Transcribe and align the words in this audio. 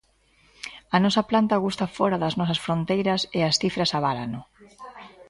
A 0.95 0.97
nosa 1.03 1.23
planta 1.29 1.61
gusta 1.65 1.91
fóra 1.97 2.21
das 2.23 2.37
nosas 2.39 2.59
fronteiras 2.65 3.21
e 3.37 3.39
as 3.49 3.55
cifras 3.61 3.91
aválano. 3.97 4.41